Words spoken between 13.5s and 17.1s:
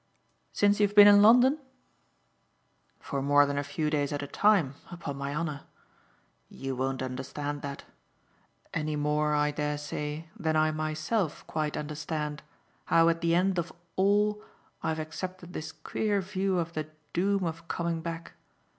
of all I've accepted this queer view of the